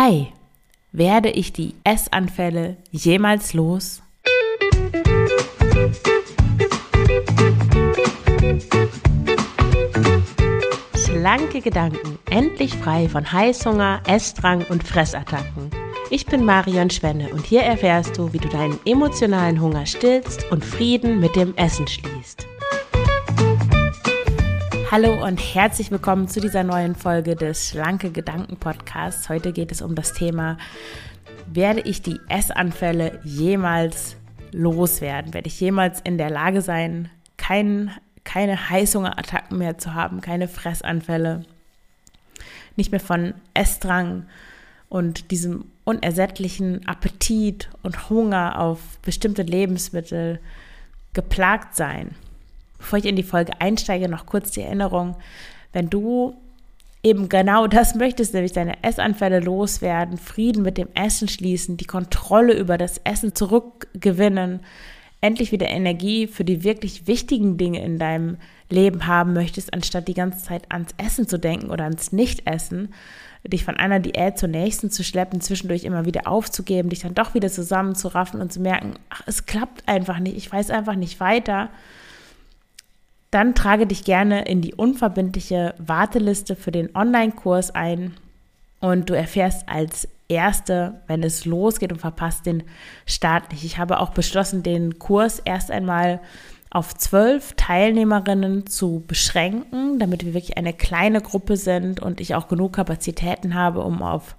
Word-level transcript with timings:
Hi, 0.00 0.28
werde 0.92 1.28
ich 1.28 1.52
die 1.52 1.74
Essanfälle 1.82 2.76
jemals 2.92 3.52
los? 3.52 4.00
Schlanke 10.94 11.60
Gedanken, 11.60 12.16
endlich 12.30 12.76
frei 12.76 13.08
von 13.08 13.32
Heißhunger, 13.32 14.02
Essdrang 14.06 14.64
und 14.70 14.84
Fressattacken. 14.84 15.68
Ich 16.10 16.26
bin 16.26 16.44
Marion 16.44 16.90
Schwenne 16.90 17.30
und 17.32 17.44
hier 17.44 17.62
erfährst 17.62 18.16
du, 18.16 18.32
wie 18.32 18.38
du 18.38 18.48
deinen 18.48 18.78
emotionalen 18.84 19.60
Hunger 19.60 19.84
stillst 19.84 20.48
und 20.52 20.64
Frieden 20.64 21.18
mit 21.18 21.34
dem 21.34 21.56
Essen 21.56 21.88
schließt. 21.88 22.47
Hallo 24.90 25.22
und 25.22 25.36
herzlich 25.36 25.90
willkommen 25.90 26.28
zu 26.28 26.40
dieser 26.40 26.64
neuen 26.64 26.94
Folge 26.94 27.36
des 27.36 27.68
Schlanke 27.68 28.10
Gedanken 28.10 28.56
Podcasts. 28.56 29.28
Heute 29.28 29.52
geht 29.52 29.70
es 29.70 29.82
um 29.82 29.94
das 29.94 30.14
Thema, 30.14 30.56
werde 31.46 31.82
ich 31.82 32.00
die 32.00 32.18
Essanfälle 32.30 33.20
jemals 33.22 34.16
loswerden? 34.50 35.34
Werde 35.34 35.48
ich 35.48 35.60
jemals 35.60 36.00
in 36.00 36.16
der 36.16 36.30
Lage 36.30 36.62
sein, 36.62 37.10
kein, 37.36 37.90
keine 38.24 38.70
Heißhungerattacken 38.70 39.58
mehr 39.58 39.76
zu 39.76 39.92
haben, 39.92 40.22
keine 40.22 40.48
Fressanfälle, 40.48 41.44
nicht 42.76 42.90
mehr 42.90 42.98
von 42.98 43.34
Essdrang 43.52 44.24
und 44.88 45.30
diesem 45.32 45.66
unersättlichen 45.84 46.88
Appetit 46.88 47.68
und 47.82 48.08
Hunger 48.08 48.58
auf 48.58 48.80
bestimmte 49.02 49.42
Lebensmittel 49.42 50.40
geplagt 51.12 51.76
sein? 51.76 52.14
Bevor 52.78 52.98
ich 52.98 53.04
in 53.04 53.16
die 53.16 53.22
Folge 53.22 53.52
einsteige, 53.60 54.08
noch 54.08 54.26
kurz 54.26 54.50
die 54.50 54.62
Erinnerung, 54.62 55.16
wenn 55.72 55.90
du 55.90 56.34
eben 57.02 57.28
genau 57.28 57.66
das 57.66 57.94
möchtest, 57.94 58.34
nämlich 58.34 58.52
deine 58.52 58.82
Essanfälle 58.82 59.40
loswerden, 59.40 60.18
Frieden 60.18 60.62
mit 60.62 60.78
dem 60.78 60.88
Essen 60.94 61.28
schließen, 61.28 61.76
die 61.76 61.84
Kontrolle 61.84 62.54
über 62.54 62.78
das 62.78 62.98
Essen 63.04 63.34
zurückgewinnen, 63.34 64.60
endlich 65.20 65.52
wieder 65.52 65.68
Energie 65.68 66.26
für 66.26 66.44
die 66.44 66.64
wirklich 66.64 67.06
wichtigen 67.06 67.56
Dinge 67.56 67.82
in 67.84 67.98
deinem 67.98 68.36
Leben 68.70 69.06
haben 69.06 69.32
möchtest, 69.32 69.72
anstatt 69.72 70.08
die 70.08 70.14
ganze 70.14 70.44
Zeit 70.44 70.70
ans 70.70 70.94
Essen 70.98 71.26
zu 71.26 71.38
denken 71.38 71.70
oder 71.70 71.84
ans 71.84 72.12
Nichtessen, 72.12 72.94
dich 73.44 73.64
von 73.64 73.76
einer 73.76 74.00
Diät 74.00 74.38
zur 74.38 74.48
nächsten 74.48 74.90
zu 74.90 75.02
schleppen, 75.02 75.40
zwischendurch 75.40 75.84
immer 75.84 76.04
wieder 76.04 76.26
aufzugeben, 76.26 76.90
dich 76.90 77.00
dann 77.00 77.14
doch 77.14 77.34
wieder 77.34 77.48
zusammenzuraffen 77.48 78.40
und 78.40 78.52
zu 78.52 78.60
merken, 78.60 78.94
ach, 79.08 79.22
es 79.26 79.46
klappt 79.46 79.88
einfach 79.88 80.18
nicht, 80.18 80.36
ich 80.36 80.52
weiß 80.52 80.70
einfach 80.70 80.96
nicht 80.96 81.20
weiter 81.20 81.70
dann 83.30 83.54
trage 83.54 83.86
dich 83.86 84.04
gerne 84.04 84.44
in 84.46 84.62
die 84.62 84.74
unverbindliche 84.74 85.74
Warteliste 85.78 86.56
für 86.56 86.70
den 86.70 86.94
Online-Kurs 86.94 87.74
ein 87.74 88.14
und 88.80 89.10
du 89.10 89.14
erfährst 89.14 89.68
als 89.68 90.08
Erste, 90.28 91.00
wenn 91.06 91.22
es 91.22 91.44
losgeht 91.44 91.92
und 91.92 92.00
verpasst 92.00 92.46
den 92.46 92.62
Start 93.06 93.50
nicht. 93.50 93.64
Ich 93.64 93.78
habe 93.78 94.00
auch 94.00 94.10
beschlossen, 94.10 94.62
den 94.62 94.98
Kurs 94.98 95.40
erst 95.40 95.70
einmal 95.70 96.20
auf 96.70 96.94
zwölf 96.94 97.54
Teilnehmerinnen 97.54 98.66
zu 98.66 99.02
beschränken, 99.06 99.98
damit 99.98 100.24
wir 100.24 100.34
wirklich 100.34 100.58
eine 100.58 100.74
kleine 100.74 101.22
Gruppe 101.22 101.56
sind 101.56 102.00
und 102.00 102.20
ich 102.20 102.34
auch 102.34 102.46
genug 102.46 102.74
Kapazitäten 102.74 103.54
habe, 103.54 103.80
um 103.80 104.02
auf, 104.02 104.36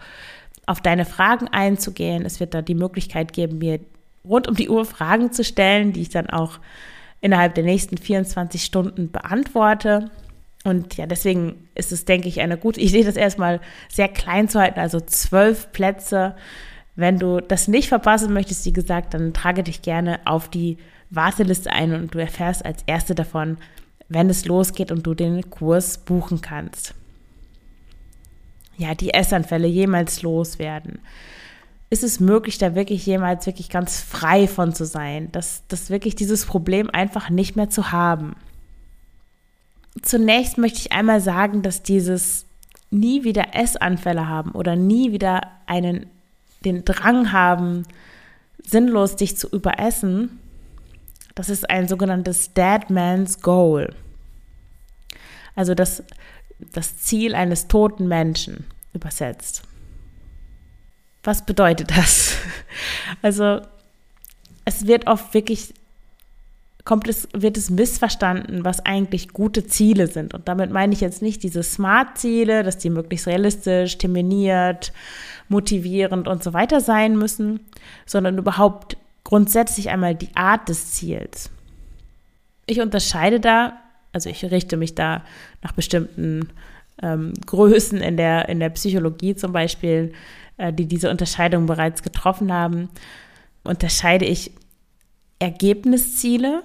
auf 0.67 0.79
deine 0.79 1.05
Fragen 1.05 1.47
einzugehen. 1.47 2.25
Es 2.25 2.39
wird 2.39 2.53
da 2.53 2.61
die 2.61 2.75
Möglichkeit 2.75 3.33
geben, 3.33 3.57
mir 3.57 3.79
rund 4.23 4.47
um 4.47 4.55
die 4.55 4.69
Uhr 4.69 4.85
Fragen 4.85 5.31
zu 5.31 5.43
stellen, 5.43 5.91
die 5.91 6.01
ich 6.01 6.09
dann 6.09 6.29
auch 6.29 6.59
innerhalb 7.21 7.55
der 7.55 7.63
nächsten 7.63 7.97
24 7.97 8.63
Stunden 8.63 9.11
beantworte. 9.11 10.09
Und 10.63 10.97
ja, 10.97 11.05
deswegen 11.05 11.67
ist 11.75 11.91
es, 11.91 12.05
denke 12.05 12.27
ich, 12.27 12.41
eine 12.41 12.57
gute 12.57 12.79
Idee, 12.81 13.03
das 13.03 13.15
erstmal 13.15 13.59
sehr 13.89 14.07
klein 14.07 14.49
zu 14.49 14.59
halten, 14.59 14.79
also 14.79 14.99
zwölf 14.99 15.71
Plätze. 15.71 16.35
Wenn 16.95 17.17
du 17.17 17.39
das 17.39 17.67
nicht 17.67 17.87
verpassen 17.87 18.33
möchtest, 18.33 18.65
wie 18.65 18.73
gesagt, 18.73 19.13
dann 19.13 19.33
trage 19.33 19.63
dich 19.63 19.81
gerne 19.81 20.19
auf 20.25 20.49
die 20.49 20.77
Warteliste 21.09 21.71
ein 21.71 21.93
und 21.93 22.13
du 22.13 22.19
erfährst 22.19 22.65
als 22.65 22.83
Erste 22.85 23.15
davon, 23.15 23.57
wenn 24.09 24.29
es 24.29 24.45
losgeht 24.45 24.91
und 24.91 25.05
du 25.07 25.13
den 25.13 25.49
Kurs 25.49 25.97
buchen 25.97 26.41
kannst. 26.41 26.93
Ja, 28.77 28.95
die 28.95 29.13
Essanfälle 29.13 29.67
jemals 29.67 30.21
loswerden 30.21 30.99
ist 31.89 32.03
es 32.03 32.19
möglich, 32.19 32.57
da 32.57 32.75
wirklich 32.75 33.05
jemals 33.05 33.45
wirklich 33.45 33.69
ganz 33.69 33.99
frei 33.99 34.47
von 34.47 34.73
zu 34.73 34.85
sein, 34.85 35.31
dass, 35.31 35.63
dass 35.67 35.89
wirklich 35.89 36.15
dieses 36.15 36.45
Problem 36.45 36.89
einfach 36.89 37.29
nicht 37.29 37.55
mehr 37.55 37.69
zu 37.69 37.91
haben. 37.91 38.35
Zunächst 40.01 40.57
möchte 40.57 40.79
ich 40.79 40.91
einmal 40.91 41.19
sagen, 41.19 41.63
dass 41.63 41.81
dieses 41.81 42.45
nie 42.91 43.23
wieder 43.23 43.55
Essanfälle 43.55 44.27
haben 44.27 44.51
oder 44.51 44.75
nie 44.75 45.11
wieder 45.11 45.41
einen, 45.65 46.05
den 46.63 46.85
Drang 46.85 47.31
haben, 47.31 47.83
sinnlos 48.63 49.15
dich 49.15 49.35
zu 49.35 49.47
überessen, 49.49 50.39
das 51.33 51.49
ist 51.49 51.69
ein 51.69 51.87
sogenanntes 51.87 52.53
Dead 52.53 52.89
Man's 52.89 53.41
Goal. 53.41 53.95
Also 55.55 55.73
das, 55.73 56.03
das 56.73 56.99
Ziel 56.99 57.33
eines 57.33 57.67
toten 57.67 58.07
Menschen 58.07 58.65
übersetzt 58.93 59.63
was 61.29 61.45
bedeutet 61.45 61.91
das? 61.95 62.35
Also 63.21 63.61
es 64.65 64.87
wird 64.87 65.07
oft 65.07 65.33
wirklich 65.33 65.73
kommt 66.85 67.07
es, 67.07 67.27
wird 67.33 67.57
es 67.57 67.69
missverstanden, 67.69 68.65
was 68.65 68.83
eigentlich 68.83 69.29
gute 69.29 69.67
Ziele 69.67 70.07
sind. 70.07 70.33
Und 70.33 70.47
damit 70.47 70.71
meine 70.71 70.93
ich 70.93 71.01
jetzt 71.01 71.21
nicht 71.21 71.43
diese 71.43 71.61
Smart-Ziele, 71.61 72.63
dass 72.63 72.79
die 72.79 72.89
möglichst 72.89 73.27
realistisch, 73.27 73.99
terminiert, 73.99 74.91
motivierend 75.49 76.27
und 76.27 76.43
so 76.43 76.53
weiter 76.53 76.81
sein 76.81 77.15
müssen, 77.15 77.59
sondern 78.07 78.39
überhaupt 78.39 78.97
grundsätzlich 79.23 79.89
einmal 79.89 80.15
die 80.15 80.35
Art 80.35 80.67
des 80.67 80.93
Ziels. 80.93 81.51
Ich 82.65 82.81
unterscheide 82.81 83.39
da, 83.39 83.73
also 84.13 84.29
ich 84.29 84.43
richte 84.45 84.77
mich 84.77 84.95
da 84.95 85.23
nach 85.61 85.73
bestimmten 85.73 86.49
ähm, 87.03 87.33
Größen 87.45 88.01
in 88.01 88.17
der, 88.17 88.49
in 88.49 88.59
der 88.59 88.69
Psychologie 88.69 89.35
zum 89.35 89.51
Beispiel, 89.51 90.13
die 90.73 90.85
diese 90.85 91.09
Unterscheidung 91.09 91.65
bereits 91.65 92.03
getroffen 92.03 92.51
haben, 92.51 92.89
unterscheide 93.63 94.25
ich 94.25 94.51
Ergebnisziele, 95.39 96.63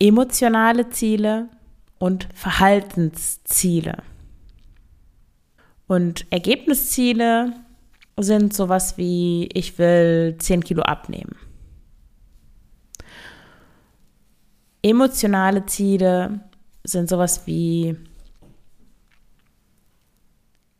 emotionale 0.00 0.90
Ziele 0.90 1.48
und 1.98 2.28
Verhaltensziele. 2.34 4.02
Und 5.86 6.26
Ergebnisziele 6.30 7.52
sind 8.18 8.54
sowas 8.54 8.98
wie, 8.98 9.48
ich 9.52 9.78
will 9.78 10.36
10 10.38 10.64
Kilo 10.64 10.82
abnehmen. 10.82 11.36
Emotionale 14.82 15.66
Ziele 15.66 16.40
sind 16.82 17.08
sowas 17.08 17.46
wie, 17.46 17.96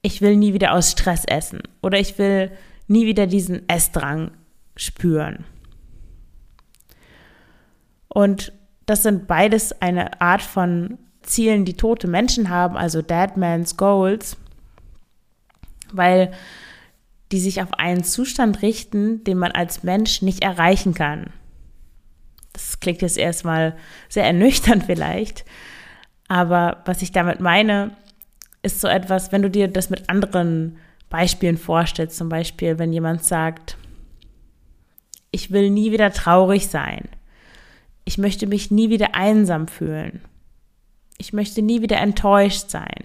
ich 0.06 0.22
will 0.22 0.36
nie 0.36 0.54
wieder 0.54 0.72
aus 0.72 0.92
Stress 0.92 1.24
essen 1.24 1.62
oder 1.82 1.98
ich 1.98 2.16
will 2.16 2.52
nie 2.86 3.06
wieder 3.06 3.26
diesen 3.26 3.68
Essdrang 3.68 4.30
spüren. 4.76 5.44
Und 8.06 8.52
das 8.86 9.02
sind 9.02 9.26
beides 9.26 9.82
eine 9.82 10.20
Art 10.20 10.42
von 10.42 10.98
Zielen, 11.22 11.64
die 11.64 11.74
tote 11.74 12.06
Menschen 12.06 12.50
haben, 12.50 12.76
also 12.76 13.02
Dead 13.02 13.36
Man's 13.36 13.76
Goals, 13.76 14.36
weil 15.92 16.30
die 17.32 17.40
sich 17.40 17.60
auf 17.60 17.74
einen 17.74 18.04
Zustand 18.04 18.62
richten, 18.62 19.24
den 19.24 19.38
man 19.38 19.50
als 19.50 19.82
Mensch 19.82 20.22
nicht 20.22 20.44
erreichen 20.44 20.94
kann. 20.94 21.32
Das 22.52 22.78
klingt 22.78 23.02
jetzt 23.02 23.18
erstmal 23.18 23.76
sehr 24.08 24.24
ernüchternd 24.24 24.84
vielleicht, 24.86 25.44
aber 26.28 26.82
was 26.84 27.02
ich 27.02 27.10
damit 27.10 27.40
meine, 27.40 27.96
ist 28.66 28.80
so 28.80 28.88
etwas, 28.88 29.32
wenn 29.32 29.42
du 29.42 29.50
dir 29.50 29.68
das 29.68 29.88
mit 29.88 30.10
anderen 30.10 30.76
Beispielen 31.08 31.56
vorstellst, 31.56 32.16
zum 32.16 32.28
Beispiel, 32.28 32.78
wenn 32.78 32.92
jemand 32.92 33.24
sagt, 33.24 33.78
ich 35.30 35.52
will 35.52 35.70
nie 35.70 35.92
wieder 35.92 36.12
traurig 36.12 36.66
sein. 36.66 37.08
Ich 38.04 38.18
möchte 38.18 38.46
mich 38.46 38.70
nie 38.70 38.90
wieder 38.90 39.14
einsam 39.14 39.68
fühlen. 39.68 40.20
Ich 41.18 41.32
möchte 41.32 41.62
nie 41.62 41.80
wieder 41.80 41.98
enttäuscht 41.98 42.68
sein. 42.70 43.04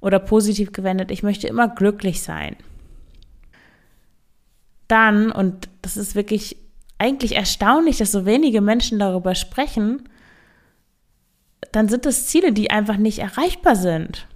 Oder 0.00 0.18
positiv 0.18 0.72
gewendet, 0.72 1.10
ich 1.10 1.22
möchte 1.22 1.46
immer 1.46 1.68
glücklich 1.68 2.22
sein. 2.22 2.56
Dann, 4.88 5.30
und 5.30 5.68
das 5.82 5.96
ist 5.96 6.14
wirklich 6.14 6.56
eigentlich 6.98 7.34
erstaunlich, 7.34 7.98
dass 7.98 8.12
so 8.12 8.24
wenige 8.24 8.60
Menschen 8.60 8.98
darüber 8.98 9.34
sprechen, 9.34 10.08
dann 11.72 11.88
sind 11.88 12.06
das 12.06 12.26
Ziele, 12.26 12.52
die 12.52 12.70
einfach 12.70 12.96
nicht 12.96 13.18
erreichbar 13.18 13.76
sind. 13.76 14.26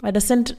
Weil 0.00 0.12
das 0.12 0.28
sind 0.28 0.56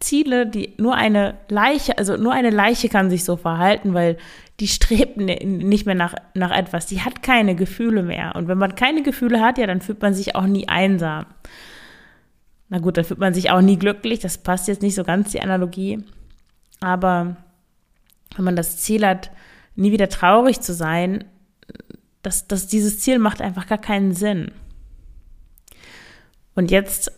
Ziele, 0.00 0.46
die 0.46 0.74
nur 0.78 0.94
eine 0.94 1.38
Leiche, 1.48 1.98
also 1.98 2.16
nur 2.16 2.32
eine 2.32 2.50
Leiche 2.50 2.88
kann 2.88 3.10
sich 3.10 3.24
so 3.24 3.36
verhalten, 3.36 3.94
weil 3.94 4.18
die 4.60 4.68
strebt 4.68 5.16
nicht 5.16 5.86
mehr 5.86 5.94
nach, 5.94 6.14
nach 6.34 6.50
etwas. 6.50 6.86
Die 6.86 7.00
hat 7.00 7.22
keine 7.22 7.54
Gefühle 7.54 8.02
mehr. 8.02 8.34
Und 8.36 8.48
wenn 8.48 8.58
man 8.58 8.74
keine 8.74 9.02
Gefühle 9.02 9.40
hat, 9.40 9.58
ja, 9.58 9.66
dann 9.66 9.80
fühlt 9.80 10.02
man 10.02 10.14
sich 10.14 10.34
auch 10.34 10.46
nie 10.46 10.68
einsam. 10.68 11.26
Na 12.68 12.78
gut, 12.78 12.96
dann 12.96 13.04
fühlt 13.04 13.20
man 13.20 13.34
sich 13.34 13.50
auch 13.50 13.60
nie 13.60 13.78
glücklich. 13.78 14.20
Das 14.20 14.38
passt 14.38 14.68
jetzt 14.68 14.82
nicht 14.82 14.94
so 14.94 15.04
ganz, 15.04 15.30
die 15.30 15.40
Analogie. 15.40 16.04
Aber 16.80 17.36
wenn 18.36 18.44
man 18.44 18.56
das 18.56 18.78
Ziel 18.78 19.06
hat, 19.06 19.30
nie 19.74 19.92
wieder 19.92 20.08
traurig 20.08 20.60
zu 20.60 20.74
sein, 20.74 21.24
das, 22.22 22.46
das, 22.46 22.66
dieses 22.66 23.00
Ziel 23.00 23.18
macht 23.18 23.40
einfach 23.40 23.66
gar 23.66 23.78
keinen 23.78 24.14
Sinn. 24.14 24.52
Und 26.54 26.70
jetzt, 26.70 27.12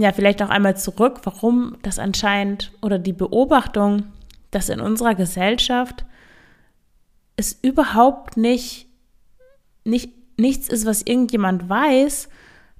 ja, 0.00 0.12
vielleicht 0.12 0.42
auch 0.42 0.50
einmal 0.50 0.76
zurück, 0.76 1.20
warum 1.24 1.76
das 1.82 1.98
anscheinend 1.98 2.72
oder 2.82 2.98
die 2.98 3.12
Beobachtung, 3.12 4.04
dass 4.50 4.68
in 4.68 4.80
unserer 4.80 5.14
Gesellschaft 5.14 6.04
es 7.36 7.58
überhaupt 7.62 8.36
nicht, 8.36 8.88
nicht 9.84 10.12
nichts 10.38 10.68
ist, 10.68 10.86
was 10.86 11.02
irgendjemand 11.02 11.68
weiß, 11.68 12.28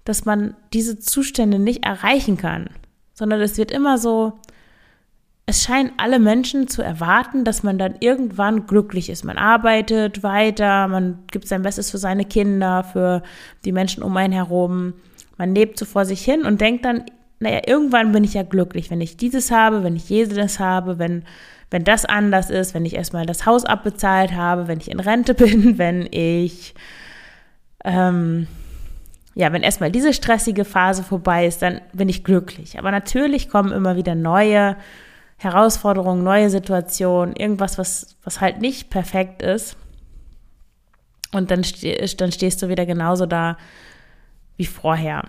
dass 0.05 0.25
man 0.25 0.57
diese 0.73 0.99
Zustände 0.99 1.59
nicht 1.59 1.85
erreichen 1.85 2.37
kann, 2.37 2.71
sondern 3.13 3.41
es 3.41 3.59
wird 3.59 3.71
immer 3.71 3.99
so, 3.99 4.39
es 5.47 5.65
scheinen 5.65 5.93
alle 5.97 6.19
Menschen 6.19 6.69
zu 6.69 6.81
erwarten, 6.81 7.45
dass 7.45 7.63
man 7.63 7.77
dann 7.77 7.97
irgendwann 8.01 8.67
glücklich 8.67 9.11
ist. 9.11 9.25
Man 9.25 9.37
arbeitet 9.37 10.23
weiter, 10.23 10.87
man 10.89 11.25
gibt 11.31 11.49
sein 11.49 11.63
Bestes 11.63 11.91
für 11.91 11.99
seine 11.99 12.25
Kinder, 12.25 12.85
für 12.85 13.23
die 13.65 13.73
Menschen 13.73 14.03
um 14.03 14.17
einen 14.17 14.33
herum. 14.33 14.95
Man 15.41 15.55
lebt 15.55 15.79
so 15.79 15.87
vor 15.87 16.05
sich 16.05 16.23
hin 16.23 16.43
und 16.43 16.61
denkt 16.61 16.85
dann, 16.85 17.05
naja, 17.39 17.63
irgendwann 17.67 18.13
bin 18.13 18.25
ich 18.25 18.35
ja 18.35 18.43
glücklich, 18.43 18.91
wenn 18.91 19.01
ich 19.01 19.17
dieses 19.17 19.51
habe, 19.51 19.83
wenn 19.83 19.97
ich 19.97 20.11
jedes 20.11 20.61
habe, 20.61 20.99
wenn, 20.99 21.25
wenn 21.71 21.83
das 21.83 22.05
anders 22.05 22.51
ist, 22.51 22.75
wenn 22.75 22.85
ich 22.85 22.95
erstmal 22.95 23.25
das 23.25 23.47
Haus 23.47 23.65
abbezahlt 23.65 24.35
habe, 24.35 24.69
wenn 24.69 24.81
ich 24.81 24.91
in 24.91 25.01
Rente 25.01 25.33
bin, 25.47 25.79
wenn 25.79 26.07
ich 26.11 26.75
ähm, 27.87 28.49
ja, 29.35 29.51
wenn 29.51 29.63
erstmal 29.63 29.91
diese 29.91 30.13
stressige 30.13 30.67
Phase 30.67 31.03
vorbei 31.03 31.47
ist, 31.47 31.63
dann 31.63 31.81
bin 31.95 32.11
ich 32.11 32.23
glücklich. 32.23 32.79
Aber 32.79 32.91
natürlich 32.91 33.49
kommen 33.49 33.73
immer 33.73 33.97
wieder 33.97 34.15
neue 34.15 34.77
Herausforderungen, 35.39 36.23
neue 36.23 36.51
Situationen, 36.51 37.35
irgendwas, 37.35 37.79
was, 37.79 38.19
was 38.25 38.43
halt 38.43 38.61
nicht 38.61 38.91
perfekt 38.91 39.41
ist. 39.41 39.79
Und 41.33 41.51
dann, 41.51 41.65
ste 41.65 41.97
dann 42.19 42.31
stehst 42.31 42.61
du 42.61 42.69
wieder 42.69 42.85
genauso 42.85 43.25
da 43.25 43.57
wie 44.61 44.67
vorher. 44.67 45.27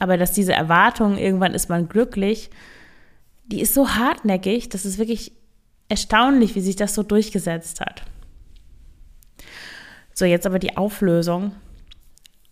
Aber 0.00 0.16
dass 0.16 0.32
diese 0.32 0.52
Erwartung, 0.52 1.16
irgendwann 1.16 1.54
ist 1.54 1.68
man 1.68 1.88
glücklich, 1.88 2.50
die 3.46 3.60
ist 3.60 3.72
so 3.72 3.90
hartnäckig, 3.90 4.68
das 4.68 4.84
ist 4.84 4.98
wirklich 4.98 5.30
erstaunlich, 5.88 6.56
wie 6.56 6.60
sich 6.60 6.74
das 6.74 6.96
so 6.96 7.04
durchgesetzt 7.04 7.80
hat. 7.80 8.02
So, 10.12 10.24
jetzt 10.24 10.44
aber 10.44 10.58
die 10.58 10.76
Auflösung. 10.76 11.52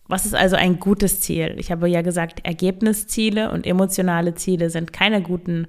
Was 0.06 0.26
ist 0.26 0.34
also 0.37 0.55
ein 0.55 0.78
gutes 0.78 1.20
Ziel? 1.20 1.56
Ich 1.58 1.72
habe 1.72 1.88
ja 1.88 2.02
gesagt, 2.02 2.46
Ergebnisziele 2.46 3.50
und 3.50 3.67
emotionale 3.67 4.37
Ziele 4.37 4.70
sind 4.70 4.93
keine 4.93 5.22
guten 5.22 5.67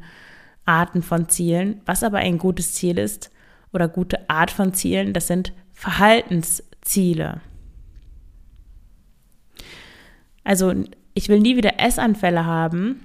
Arten 0.66 1.02
von 1.02 1.30
Zielen. 1.30 1.82
Was 1.88 2.04
aber 2.04 2.20
ein 2.20 2.38
gutes 2.38 2.76
Ziel 2.76 3.00
ist 3.00 3.32
oder 3.74 3.88
gute 3.88 4.30
Art 4.30 4.52
von 4.52 4.76
Zielen, 4.76 5.14
das 5.14 5.26
sind 5.26 5.52
Verhaltensziele. 5.74 7.42
Also 10.46 10.74
ich 11.14 11.28
will 11.28 11.42
nie 11.42 11.58
wieder 11.58 11.80
Essanfälle 11.80 12.46
haben. 12.46 13.02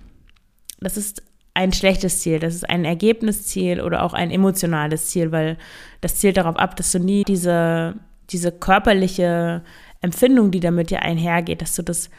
Das 0.81 0.97
ist 0.97 1.25
ein 1.55 1.73
schlechtes 1.73 2.21
Ziel, 2.21 2.39
das 2.39 2.55
ist 2.55 2.71
ein 2.71 2.85
Ergebnisziel 2.85 3.81
oder 3.81 4.05
auch 4.05 4.13
ein 4.15 4.31
emotionales 4.31 5.09
Ziel, 5.09 5.33
weil 5.33 5.59
das 6.01 6.15
zielt 6.15 6.37
darauf 6.37 6.57
ab, 6.57 6.77
dass 6.77 6.93
du 6.93 7.01
nie 7.01 7.25
diese 7.25 7.97
diese 8.31 8.53
körperliche 8.53 9.63
Empfindung, 10.01 10.51
die 10.51 10.61
damit 10.61 10.91
ja 10.91 11.01
einhergeht, 11.01 11.63
dass 11.63 11.75
du 11.75 11.83
das 11.83 12.11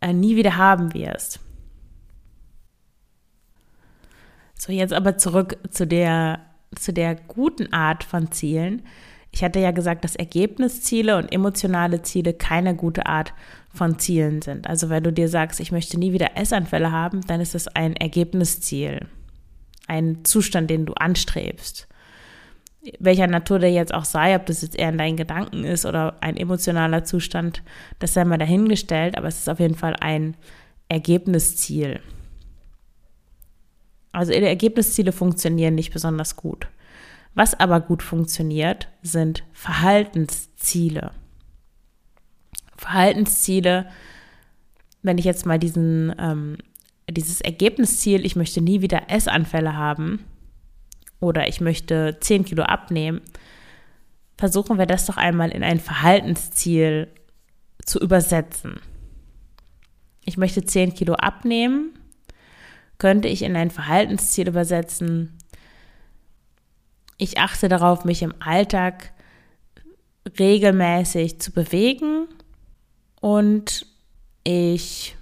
äh, 0.00 0.12
nie 0.12 0.36
wieder 0.36 0.56
haben 0.56 0.94
wirst. 0.94 1.40
So, 4.54 4.72
jetzt 4.72 4.92
aber 4.92 5.18
zurück 5.18 5.58
zu 5.70 5.86
der, 5.86 6.40
zu 6.74 6.92
der 6.92 7.14
guten 7.14 7.72
Art 7.72 8.02
von 8.02 8.32
Zielen. 8.32 8.82
Ich 9.30 9.44
hatte 9.44 9.60
ja 9.60 9.70
gesagt, 9.70 10.04
dass 10.04 10.16
Ergebnisziele 10.16 11.16
und 11.16 11.32
emotionale 11.32 12.02
Ziele 12.02 12.32
keine 12.32 12.74
gute 12.74 13.06
Art 13.06 13.34
von 13.72 13.98
Zielen 13.98 14.42
sind. 14.42 14.66
Also 14.66 14.88
wenn 14.88 15.04
du 15.04 15.12
dir 15.12 15.28
sagst, 15.28 15.60
ich 15.60 15.70
möchte 15.70 15.98
nie 15.98 16.12
wieder 16.12 16.36
Essanfälle 16.36 16.90
haben, 16.90 17.20
dann 17.26 17.40
ist 17.40 17.54
das 17.54 17.68
ein 17.68 17.94
Ergebnisziel, 17.94 19.06
ein 19.86 20.24
Zustand, 20.24 20.70
den 20.70 20.86
du 20.86 20.94
anstrebst 20.94 21.88
welcher 22.98 23.26
Natur 23.26 23.58
der 23.58 23.72
jetzt 23.72 23.92
auch 23.92 24.04
sei, 24.04 24.36
ob 24.36 24.46
das 24.46 24.62
jetzt 24.62 24.78
eher 24.78 24.88
in 24.88 24.98
deinen 24.98 25.16
Gedanken 25.16 25.64
ist 25.64 25.84
oder 25.84 26.16
ein 26.20 26.36
emotionaler 26.36 27.04
Zustand, 27.04 27.62
das 27.98 28.14
sei 28.14 28.24
mal 28.24 28.38
dahingestellt, 28.38 29.16
aber 29.16 29.28
es 29.28 29.38
ist 29.38 29.48
auf 29.48 29.60
jeden 29.60 29.74
Fall 29.74 29.96
ein 30.00 30.36
Ergebnisziel. 30.88 32.00
Also 34.12 34.32
Ergebnisziele 34.32 35.12
funktionieren 35.12 35.74
nicht 35.74 35.92
besonders 35.92 36.36
gut. 36.36 36.68
Was 37.38 37.54
aber 37.54 37.80
gut 37.80 38.02
funktioniert, 38.02 38.88
sind 39.00 39.44
Verhaltensziele. 39.52 41.12
Verhaltensziele, 42.76 43.88
wenn 45.02 45.18
ich 45.18 45.24
jetzt 45.24 45.46
mal 45.46 45.60
diesen, 45.60 46.12
ähm, 46.18 46.58
dieses 47.08 47.40
Ergebnisziel, 47.40 48.26
ich 48.26 48.34
möchte 48.34 48.60
nie 48.60 48.82
wieder 48.82 49.08
Essanfälle 49.08 49.76
haben, 49.76 50.24
oder 51.20 51.46
ich 51.46 51.60
möchte 51.60 52.16
10 52.18 52.44
Kilo 52.44 52.64
abnehmen, 52.64 53.20
versuchen 54.36 54.76
wir 54.76 54.86
das 54.86 55.06
doch 55.06 55.16
einmal 55.16 55.50
in 55.50 55.62
ein 55.62 55.78
Verhaltensziel 55.78 57.06
zu 57.86 58.00
übersetzen. 58.00 58.80
Ich 60.24 60.38
möchte 60.38 60.64
10 60.64 60.92
Kilo 60.92 61.14
abnehmen, 61.14 61.96
könnte 62.98 63.28
ich 63.28 63.42
in 63.42 63.54
ein 63.54 63.70
Verhaltensziel 63.70 64.48
übersetzen. 64.48 65.37
Ich 67.18 67.38
achte 67.38 67.68
darauf, 67.68 68.04
mich 68.04 68.22
im 68.22 68.32
Alltag 68.40 69.12
regelmäßig 70.38 71.40
zu 71.40 71.52
bewegen 71.52 72.26
und 73.20 73.86
ich 74.44 75.16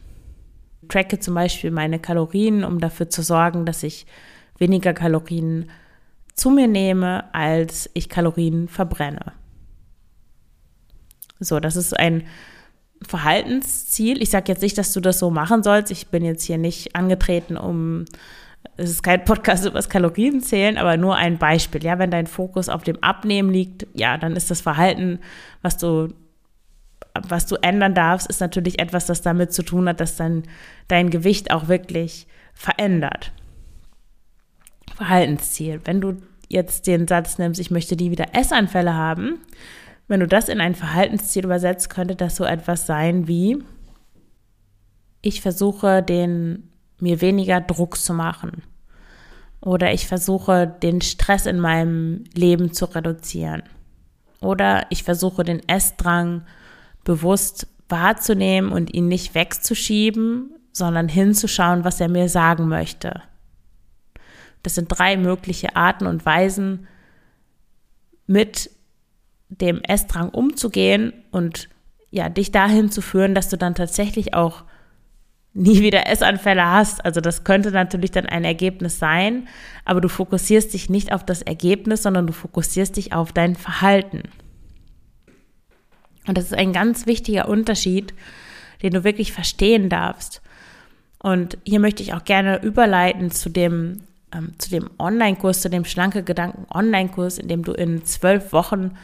tracke 0.88 1.18
zum 1.18 1.34
Beispiel 1.34 1.70
meine 1.70 1.98
Kalorien, 1.98 2.64
um 2.64 2.80
dafür 2.80 3.08
zu 3.08 3.22
sorgen, 3.22 3.66
dass 3.66 3.82
ich 3.82 4.06
weniger 4.58 4.94
Kalorien 4.94 5.70
zu 6.34 6.50
mir 6.50 6.68
nehme, 6.68 7.32
als 7.34 7.90
ich 7.94 8.08
Kalorien 8.08 8.68
verbrenne. 8.68 9.32
So, 11.40 11.60
das 11.60 11.76
ist 11.76 11.98
ein 11.98 12.26
Verhaltensziel. 13.02 14.22
Ich 14.22 14.30
sage 14.30 14.52
jetzt 14.52 14.62
nicht, 14.62 14.78
dass 14.78 14.92
du 14.92 15.00
das 15.00 15.18
so 15.18 15.30
machen 15.30 15.62
sollst. 15.62 15.90
Ich 15.90 16.08
bin 16.08 16.24
jetzt 16.24 16.44
hier 16.44 16.58
nicht 16.58 16.94
angetreten, 16.94 17.56
um 17.56 18.04
es 18.76 18.90
ist 18.90 19.02
kein 19.02 19.24
Podcast 19.24 19.64
über 19.64 19.76
das 19.76 19.88
Kalorienzählen, 19.88 20.78
aber 20.78 20.96
nur 20.96 21.16
ein 21.16 21.38
Beispiel. 21.38 21.82
Ja, 21.84 21.98
wenn 21.98 22.10
dein 22.10 22.26
Fokus 22.26 22.68
auf 22.68 22.82
dem 22.82 23.02
Abnehmen 23.02 23.50
liegt, 23.50 23.86
ja, 23.94 24.18
dann 24.18 24.36
ist 24.36 24.50
das 24.50 24.60
Verhalten, 24.60 25.20
was 25.62 25.76
du, 25.78 26.08
was 27.28 27.46
du 27.46 27.56
ändern 27.56 27.94
darfst, 27.94 28.28
ist 28.28 28.40
natürlich 28.40 28.78
etwas, 28.78 29.06
das 29.06 29.22
damit 29.22 29.52
zu 29.52 29.62
tun 29.62 29.88
hat, 29.88 30.00
dass 30.00 30.16
dann 30.16 30.44
dein 30.88 31.10
Gewicht 31.10 31.50
auch 31.50 31.68
wirklich 31.68 32.26
verändert. 32.52 33.32
Verhaltensziel. 34.94 35.80
Wenn 35.84 36.00
du 36.00 36.16
jetzt 36.48 36.86
den 36.86 37.06
Satz 37.06 37.38
nimmst, 37.38 37.60
ich 37.60 37.70
möchte 37.70 37.96
nie 37.96 38.10
wieder 38.10 38.34
Essanfälle 38.34 38.94
haben, 38.94 39.40
wenn 40.08 40.20
du 40.20 40.28
das 40.28 40.48
in 40.48 40.60
ein 40.60 40.74
Verhaltensziel 40.74 41.44
übersetzt, 41.44 41.90
könnte 41.90 42.14
das 42.14 42.36
so 42.36 42.44
etwas 42.44 42.86
sein 42.86 43.26
wie, 43.26 43.62
ich 45.20 45.40
versuche 45.40 46.02
den, 46.02 46.70
mir 46.98 47.20
weniger 47.20 47.60
Druck 47.60 47.96
zu 47.96 48.14
machen. 48.14 48.62
Oder 49.60 49.92
ich 49.92 50.06
versuche 50.06 50.66
den 50.66 51.00
Stress 51.00 51.46
in 51.46 51.58
meinem 51.58 52.24
Leben 52.34 52.72
zu 52.72 52.84
reduzieren. 52.86 53.62
Oder 54.40 54.86
ich 54.90 55.02
versuche 55.02 55.44
den 55.44 55.66
Essdrang 55.68 56.42
bewusst 57.04 57.66
wahrzunehmen 57.88 58.72
und 58.72 58.92
ihn 58.92 59.08
nicht 59.08 59.34
wegzuschieben, 59.34 60.54
sondern 60.72 61.08
hinzuschauen, 61.08 61.84
was 61.84 62.00
er 62.00 62.08
mir 62.08 62.28
sagen 62.28 62.68
möchte. 62.68 63.22
Das 64.62 64.74
sind 64.74 64.88
drei 64.88 65.16
mögliche 65.16 65.76
Arten 65.76 66.06
und 66.06 66.26
Weisen, 66.26 66.86
mit 68.26 68.70
dem 69.48 69.80
Essdrang 69.82 70.30
umzugehen 70.30 71.12
und 71.30 71.68
ja, 72.10 72.28
dich 72.28 72.50
dahin 72.50 72.90
zu 72.90 73.00
führen, 73.00 73.34
dass 73.34 73.48
du 73.48 73.56
dann 73.56 73.74
tatsächlich 73.74 74.34
auch 74.34 74.64
nie 75.56 75.80
wieder 75.80 76.06
Essanfälle 76.06 76.70
hast. 76.70 77.04
Also 77.04 77.20
das 77.20 77.44
könnte 77.44 77.70
natürlich 77.70 78.10
dann 78.10 78.26
ein 78.26 78.44
Ergebnis 78.44 78.98
sein, 78.98 79.48
aber 79.84 80.00
du 80.00 80.08
fokussierst 80.08 80.74
dich 80.74 80.90
nicht 80.90 81.12
auf 81.12 81.24
das 81.24 81.42
Ergebnis, 81.42 82.02
sondern 82.02 82.26
du 82.26 82.32
fokussierst 82.32 82.96
dich 82.96 83.12
auf 83.12 83.32
dein 83.32 83.56
Verhalten. 83.56 84.22
Und 86.26 86.36
das 86.36 86.46
ist 86.46 86.54
ein 86.54 86.72
ganz 86.72 87.06
wichtiger 87.06 87.48
Unterschied, 87.48 88.12
den 88.82 88.92
du 88.92 89.04
wirklich 89.04 89.32
verstehen 89.32 89.88
darfst. 89.88 90.42
Und 91.18 91.56
hier 91.64 91.80
möchte 91.80 92.02
ich 92.02 92.12
auch 92.12 92.24
gerne 92.24 92.62
überleiten 92.62 93.30
zu 93.30 93.48
dem 93.48 94.02
ähm, 94.32 94.54
zu 94.58 94.70
dem 94.70 94.90
Online-Kurs, 94.98 95.62
zu 95.62 95.70
dem 95.70 95.84
Schlanke 95.84 96.22
Gedanken 96.22 96.66
Online-Kurs, 96.72 97.38
in 97.38 97.48
dem 97.48 97.64
du 97.64 97.72
in 97.72 98.04
zwölf 98.04 98.52
Wochen 98.52 98.96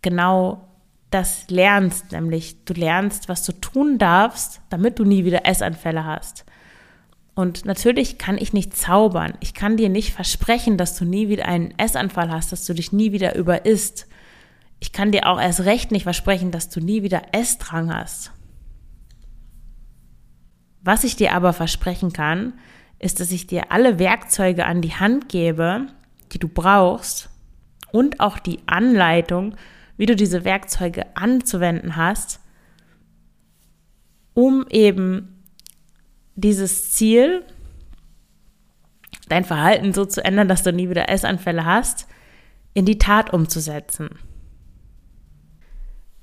genau 0.00 0.69
das 1.10 1.48
lernst, 1.48 2.12
nämlich 2.12 2.64
du 2.64 2.74
lernst, 2.74 3.28
was 3.28 3.44
du 3.44 3.52
tun 3.52 3.98
darfst, 3.98 4.60
damit 4.70 4.98
du 4.98 5.04
nie 5.04 5.24
wieder 5.24 5.44
Essanfälle 5.46 6.04
hast. 6.04 6.44
Und 7.34 7.64
natürlich 7.64 8.18
kann 8.18 8.38
ich 8.38 8.52
nicht 8.52 8.76
zaubern. 8.76 9.34
Ich 9.40 9.54
kann 9.54 9.76
dir 9.76 9.88
nicht 9.88 10.12
versprechen, 10.12 10.76
dass 10.76 10.96
du 10.96 11.04
nie 11.04 11.28
wieder 11.28 11.46
einen 11.46 11.72
Essanfall 11.78 12.30
hast, 12.30 12.52
dass 12.52 12.64
du 12.64 12.74
dich 12.74 12.92
nie 12.92 13.12
wieder 13.12 13.34
überisst. 13.34 14.06
Ich 14.78 14.92
kann 14.92 15.10
dir 15.10 15.26
auch 15.26 15.40
erst 15.40 15.60
recht 15.60 15.90
nicht 15.90 16.04
versprechen, 16.04 16.50
dass 16.50 16.68
du 16.68 16.80
nie 16.80 17.02
wieder 17.02 17.22
Essdrang 17.32 17.94
hast. 17.94 18.32
Was 20.82 21.04
ich 21.04 21.16
dir 21.16 21.32
aber 21.32 21.52
versprechen 21.52 22.12
kann, 22.12 22.54
ist, 22.98 23.20
dass 23.20 23.32
ich 23.32 23.46
dir 23.46 23.70
alle 23.72 23.98
Werkzeuge 23.98 24.66
an 24.66 24.82
die 24.82 24.94
Hand 24.94 25.28
gebe, 25.28 25.86
die 26.32 26.38
du 26.38 26.48
brauchst 26.48 27.30
und 27.92 28.20
auch 28.20 28.38
die 28.38 28.60
Anleitung, 28.66 29.56
wie 30.00 30.06
du 30.06 30.16
diese 30.16 30.46
Werkzeuge 30.46 31.14
anzuwenden 31.14 31.94
hast, 31.94 32.40
um 34.32 34.64
eben 34.70 35.44
dieses 36.36 36.92
Ziel, 36.92 37.44
dein 39.28 39.44
Verhalten 39.44 39.92
so 39.92 40.06
zu 40.06 40.24
ändern, 40.24 40.48
dass 40.48 40.62
du 40.62 40.72
nie 40.72 40.88
wieder 40.88 41.10
Essanfälle 41.10 41.66
hast, 41.66 42.08
in 42.72 42.86
die 42.86 42.96
Tat 42.96 43.34
umzusetzen. 43.34 44.08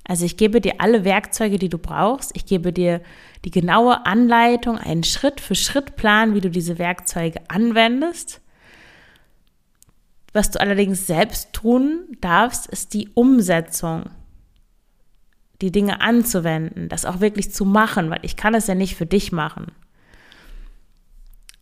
Also 0.05 0.25
ich 0.25 0.37
gebe 0.37 0.59
dir 0.59 0.81
alle 0.81 1.03
Werkzeuge, 1.03 1.59
die 1.59 1.69
du 1.69 1.77
brauchst. 1.77 2.35
Ich 2.35 2.47
gebe 2.47 2.73
dir 2.73 2.99
die 3.45 3.51
genaue 3.51 4.07
Anleitung, 4.07 4.79
einen 4.79 5.03
Schritt-für-Schritt-Plan, 5.03 6.33
wie 6.33 6.41
du 6.41 6.49
diese 6.49 6.79
Werkzeuge 6.79 7.41
anwendest. 7.47 8.41
Was 10.37 10.51
du 10.51 10.61
allerdings 10.61 11.07
selbst 11.07 11.51
tun 11.51 12.15
darfst, 12.21 12.67
ist 12.67 12.93
die 12.93 13.09
Umsetzung, 13.15 14.11
die 15.63 15.71
Dinge 15.71 15.99
anzuwenden, 15.99 16.89
das 16.89 17.05
auch 17.05 17.21
wirklich 17.21 17.51
zu 17.51 17.65
machen, 17.65 18.11
weil 18.11 18.19
ich 18.21 18.35
kann 18.35 18.53
es 18.53 18.67
ja 18.67 18.75
nicht 18.75 18.95
für 18.95 19.07
dich 19.07 19.31
machen. 19.31 19.71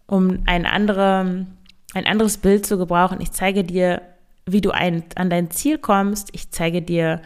Um 0.07 0.43
ein, 0.45 0.65
andere, 0.65 1.45
ein 1.93 2.05
anderes 2.05 2.37
Bild 2.37 2.65
zu 2.65 2.77
gebrauchen, 2.77 3.21
ich 3.21 3.31
zeige 3.31 3.63
dir, 3.63 4.01
wie 4.45 4.59
du 4.59 4.71
ein, 4.71 5.05
an 5.15 5.29
dein 5.29 5.51
Ziel 5.51 5.77
kommst. 5.77 6.27
Ich 6.33 6.51
zeige 6.51 6.81
dir, 6.81 7.21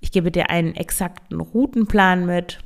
ich 0.00 0.10
gebe 0.10 0.30
dir 0.30 0.48
einen 0.48 0.74
exakten 0.74 1.38
Routenplan 1.38 2.24
mit, 2.24 2.60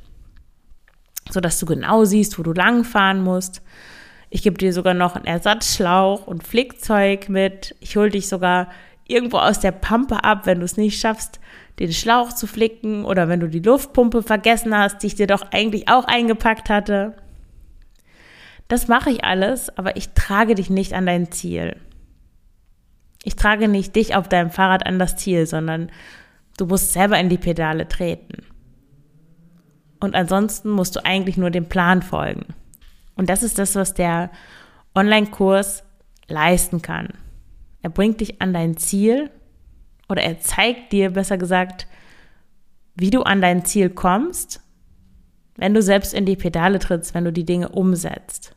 sodass 1.29 1.59
du 1.59 1.65
genau 1.65 2.05
siehst, 2.05 2.39
wo 2.39 2.43
du 2.43 2.53
langfahren 2.53 3.21
musst. 3.21 3.61
Ich 4.29 4.43
gebe 4.43 4.57
dir 4.57 4.73
sogar 4.73 4.93
noch 4.93 5.15
einen 5.15 5.25
Ersatzschlauch 5.25 6.27
und 6.27 6.43
Flickzeug 6.43 7.29
mit. 7.29 7.75
Ich 7.79 7.97
hole 7.97 8.09
dich 8.09 8.27
sogar 8.27 8.69
irgendwo 9.07 9.37
aus 9.37 9.59
der 9.59 9.71
Pampe 9.71 10.23
ab, 10.23 10.45
wenn 10.45 10.59
du 10.59 10.65
es 10.65 10.77
nicht 10.77 10.99
schaffst, 10.99 11.39
den 11.79 11.91
Schlauch 11.91 12.33
zu 12.33 12.45
flicken 12.45 13.05
oder 13.05 13.27
wenn 13.27 13.39
du 13.39 13.47
die 13.47 13.59
Luftpumpe 13.59 14.21
vergessen 14.21 14.77
hast, 14.77 15.01
die 15.01 15.07
ich 15.07 15.15
dir 15.15 15.27
doch 15.27 15.51
eigentlich 15.51 15.89
auch 15.89 16.05
eingepackt 16.05 16.69
hatte. 16.69 17.15
Das 18.67 18.87
mache 18.87 19.09
ich 19.09 19.23
alles, 19.23 19.75
aber 19.77 19.97
ich 19.97 20.09
trage 20.09 20.53
dich 20.53 20.69
nicht 20.69 20.93
an 20.93 21.07
dein 21.07 21.31
Ziel. 21.31 21.77
Ich 23.23 23.35
trage 23.35 23.67
nicht 23.67 23.95
dich 23.95 24.15
auf 24.15 24.29
deinem 24.29 24.51
Fahrrad 24.51 24.85
an 24.85 24.99
das 24.99 25.15
Ziel, 25.15 25.47
sondern 25.47 25.89
Du 26.59 26.65
musst 26.65 26.91
selber 26.91 27.17
in 27.17 27.29
die 27.29 27.37
Pedale 27.37 27.87
treten. 27.87 28.43
Und 30.01 30.13
ansonsten 30.13 30.69
musst 30.69 30.93
du 30.97 31.05
eigentlich 31.05 31.37
nur 31.37 31.51
dem 31.51 31.69
Plan 31.69 32.01
folgen. 32.01 32.47
Und 33.19 33.29
das 33.29 33.43
ist 33.43 33.59
das, 33.59 33.75
was 33.75 33.93
der 33.93 34.31
Online-Kurs 34.95 35.83
leisten 36.29 36.81
kann. 36.81 37.09
Er 37.81 37.89
bringt 37.89 38.21
dich 38.21 38.41
an 38.41 38.53
dein 38.53 38.77
Ziel 38.77 39.29
oder 40.07 40.21
er 40.23 40.39
zeigt 40.39 40.93
dir, 40.93 41.09
besser 41.09 41.37
gesagt, 41.37 41.85
wie 42.95 43.09
du 43.09 43.23
an 43.23 43.41
dein 43.41 43.65
Ziel 43.65 43.89
kommst, 43.89 44.61
wenn 45.57 45.73
du 45.73 45.81
selbst 45.81 46.13
in 46.13 46.25
die 46.25 46.37
Pedale 46.37 46.79
trittst, 46.79 47.13
wenn 47.13 47.25
du 47.25 47.33
die 47.33 47.43
Dinge 47.43 47.67
umsetzt. 47.67 48.55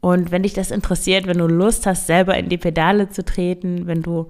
Und 0.00 0.30
wenn 0.30 0.44
dich 0.44 0.54
das 0.54 0.70
interessiert, 0.70 1.26
wenn 1.26 1.38
du 1.38 1.48
Lust 1.48 1.86
hast, 1.86 2.06
selber 2.06 2.38
in 2.38 2.48
die 2.48 2.56
Pedale 2.56 3.08
zu 3.08 3.24
treten, 3.24 3.88
wenn 3.88 4.02
du 4.02 4.28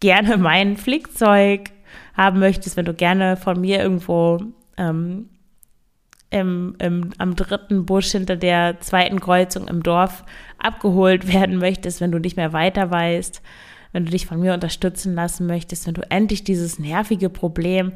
gerne 0.00 0.36
mein 0.36 0.76
Flickzeug 0.76 1.70
haben 2.12 2.38
möchtest, 2.38 2.76
wenn 2.76 2.84
du 2.84 2.92
gerne 2.92 3.38
von 3.38 3.62
mir 3.62 3.78
irgendwo 3.78 4.42
ähm, 4.76 5.30
im, 6.30 6.76
im, 6.78 7.12
am 7.18 7.36
dritten 7.36 7.86
Busch 7.86 8.10
hinter 8.12 8.36
der 8.36 8.80
zweiten 8.80 9.20
Kreuzung 9.20 9.68
im 9.68 9.82
Dorf 9.82 10.24
abgeholt 10.58 11.32
werden 11.32 11.58
möchtest, 11.58 12.00
wenn 12.00 12.12
du 12.12 12.18
nicht 12.18 12.36
mehr 12.36 12.52
weiter 12.52 12.90
weißt, 12.90 13.42
wenn 13.92 14.04
du 14.04 14.10
dich 14.10 14.26
von 14.26 14.40
mir 14.40 14.54
unterstützen 14.54 15.14
lassen 15.14 15.46
möchtest, 15.46 15.86
wenn 15.86 15.94
du 15.94 16.10
endlich 16.10 16.44
dieses 16.44 16.78
nervige 16.78 17.30
Problem, 17.30 17.92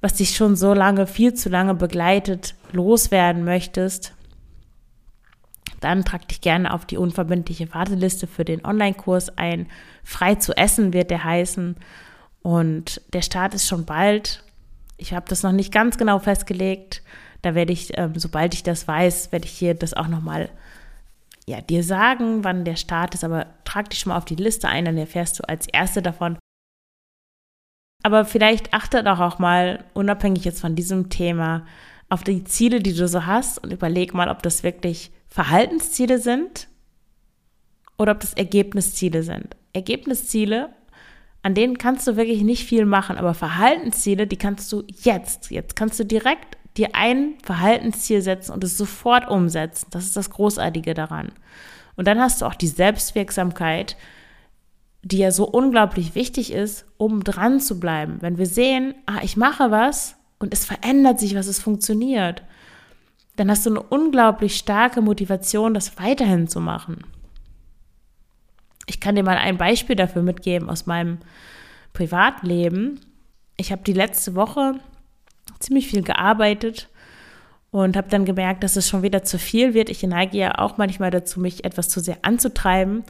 was 0.00 0.14
dich 0.14 0.34
schon 0.34 0.56
so 0.56 0.72
lange, 0.72 1.06
viel 1.06 1.34
zu 1.34 1.48
lange 1.48 1.74
begleitet, 1.74 2.54
loswerden 2.72 3.44
möchtest, 3.44 4.14
dann 5.80 6.04
trag 6.04 6.28
dich 6.28 6.40
gerne 6.40 6.72
auf 6.72 6.86
die 6.86 6.96
unverbindliche 6.96 7.72
Warteliste 7.74 8.26
für 8.26 8.44
den 8.44 8.64
Online-Kurs 8.64 9.36
ein. 9.36 9.66
Frei 10.04 10.34
zu 10.36 10.56
essen 10.56 10.92
wird 10.92 11.10
der 11.10 11.24
heißen. 11.24 11.76
Und 12.42 13.00
der 13.12 13.22
Start 13.22 13.54
ist 13.54 13.66
schon 13.66 13.86
bald. 13.86 14.44
Ich 15.00 15.14
habe 15.14 15.26
das 15.28 15.42
noch 15.42 15.52
nicht 15.52 15.72
ganz 15.72 15.98
genau 15.98 16.18
festgelegt. 16.18 17.02
Da 17.42 17.54
werde 17.54 17.72
ich, 17.72 17.96
ähm, 17.96 18.12
sobald 18.16 18.54
ich 18.54 18.62
das 18.62 18.86
weiß, 18.86 19.32
werde 19.32 19.46
ich 19.46 19.52
hier 19.52 19.74
das 19.74 19.94
auch 19.94 20.08
nochmal 20.08 20.50
ja, 21.46 21.60
dir 21.60 21.82
sagen, 21.82 22.44
wann 22.44 22.64
der 22.64 22.76
Start 22.76 23.14
ist. 23.14 23.24
Aber 23.24 23.46
trag 23.64 23.90
dich 23.90 24.00
schon 24.00 24.10
mal 24.10 24.18
auf 24.18 24.24
die 24.24 24.36
Liste 24.36 24.68
ein, 24.68 24.84
dann 24.84 24.98
erfährst 24.98 25.38
du 25.38 25.48
als 25.48 25.66
Erste 25.66 26.02
davon. 26.02 26.38
Aber 28.02 28.24
vielleicht 28.24 28.72
achte 28.72 29.02
doch 29.02 29.20
auch 29.20 29.38
mal, 29.38 29.84
unabhängig 29.94 30.44
jetzt 30.44 30.60
von 30.60 30.76
diesem 30.76 31.10
Thema, 31.10 31.66
auf 32.08 32.24
die 32.24 32.44
Ziele, 32.44 32.80
die 32.80 32.94
du 32.94 33.08
so 33.08 33.26
hast 33.26 33.58
und 33.62 33.72
überleg 33.72 34.14
mal, 34.14 34.28
ob 34.28 34.42
das 34.42 34.62
wirklich 34.62 35.10
Verhaltensziele 35.28 36.18
sind 36.18 36.68
oder 37.98 38.12
ob 38.12 38.20
das 38.20 38.34
Ergebnisziele 38.34 39.22
sind. 39.22 39.56
Ergebnisziele, 39.72 40.70
an 41.42 41.54
denen 41.54 41.78
kannst 41.78 42.06
du 42.06 42.16
wirklich 42.16 42.42
nicht 42.42 42.64
viel 42.64 42.84
machen, 42.84 43.16
aber 43.16 43.34
Verhaltensziele, 43.34 44.26
die 44.26 44.36
kannst 44.36 44.70
du 44.72 44.84
jetzt, 44.88 45.50
jetzt 45.50 45.76
kannst 45.76 45.98
du 45.98 46.04
direkt 46.04 46.58
dir 46.76 46.90
ein 46.92 47.34
Verhaltensziel 47.42 48.22
setzen 48.22 48.52
und 48.52 48.62
es 48.62 48.76
sofort 48.76 49.28
umsetzen. 49.28 49.88
Das 49.90 50.04
ist 50.04 50.16
das 50.16 50.30
Großartige 50.30 50.94
daran. 50.94 51.32
Und 51.96 52.06
dann 52.06 52.20
hast 52.20 52.40
du 52.40 52.46
auch 52.46 52.54
die 52.54 52.68
Selbstwirksamkeit, 52.68 53.96
die 55.02 55.18
ja 55.18 55.30
so 55.30 55.46
unglaublich 55.46 56.14
wichtig 56.14 56.52
ist, 56.52 56.84
um 56.98 57.24
dran 57.24 57.58
zu 57.58 57.80
bleiben. 57.80 58.18
Wenn 58.20 58.38
wir 58.38 58.46
sehen, 58.46 58.94
ah, 59.06 59.20
ich 59.22 59.36
mache 59.36 59.70
was 59.70 60.16
und 60.38 60.52
es 60.52 60.64
verändert 60.64 61.18
sich 61.18 61.34
was, 61.34 61.46
es 61.46 61.58
funktioniert 61.58 62.42
dann 63.40 63.50
hast 63.50 63.64
du 63.64 63.70
eine 63.70 63.82
unglaublich 63.82 64.56
starke 64.56 65.00
Motivation, 65.00 65.72
das 65.72 65.98
weiterhin 65.98 66.46
zu 66.46 66.60
machen. 66.60 67.04
Ich 68.90 68.98
kann 68.98 69.14
dir 69.14 69.22
mal 69.22 69.36
ein 69.36 69.56
Beispiel 69.56 69.94
dafür 69.94 70.22
mitgeben 70.22 70.68
aus 70.68 70.84
meinem 70.84 71.18
Privatleben. 71.92 72.98
Ich 73.56 73.70
habe 73.70 73.84
die 73.84 73.92
letzte 73.92 74.34
Woche 74.34 74.80
ziemlich 75.60 75.86
viel 75.86 76.02
gearbeitet 76.02 76.88
und 77.70 77.96
habe 77.96 78.08
dann 78.08 78.24
gemerkt, 78.24 78.64
dass 78.64 78.74
es 78.74 78.88
schon 78.88 79.04
wieder 79.04 79.22
zu 79.22 79.38
viel 79.38 79.74
wird. 79.74 79.90
Ich 79.90 80.02
neige 80.02 80.36
ja 80.36 80.58
auch 80.58 80.76
manchmal 80.76 81.12
dazu, 81.12 81.38
mich 81.38 81.64
etwas 81.64 81.88
zu 81.88 82.00
sehr 82.00 82.18
anzutreiben. 82.22 83.04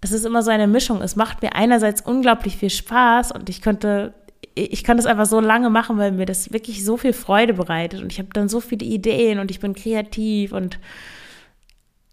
Das 0.00 0.12
ist 0.12 0.24
immer 0.24 0.42
so 0.42 0.50
eine 0.50 0.66
Mischung. 0.66 1.02
Es 1.02 1.14
macht 1.14 1.42
mir 1.42 1.54
einerseits 1.54 2.00
unglaublich 2.00 2.56
viel 2.56 2.70
Spaß 2.70 3.32
und 3.32 3.50
ich 3.50 3.60
könnte 3.60 4.14
ich 4.54 4.82
kann 4.82 4.96
das 4.96 5.06
einfach 5.06 5.26
so 5.26 5.40
lange 5.40 5.68
machen, 5.68 5.98
weil 5.98 6.12
mir 6.12 6.26
das 6.26 6.52
wirklich 6.52 6.84
so 6.84 6.96
viel 6.96 7.12
Freude 7.12 7.52
bereitet 7.52 8.02
und 8.02 8.12
ich 8.12 8.18
habe 8.18 8.30
dann 8.32 8.48
so 8.48 8.60
viele 8.60 8.86
Ideen 8.86 9.38
und 9.38 9.50
ich 9.50 9.60
bin 9.60 9.74
kreativ 9.74 10.52
und 10.52 10.78